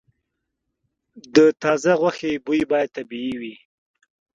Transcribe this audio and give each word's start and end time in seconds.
د 1.35 1.37
تازه 1.61 1.91
غوښې 2.01 2.31
بوی 2.45 2.61
باید 2.71 2.89
طبیعي 2.97 3.33
وي. 3.41 3.55